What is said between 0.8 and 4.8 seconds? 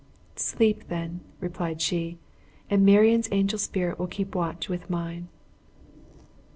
then," replied she, "and Marion's angel spirit will keep watch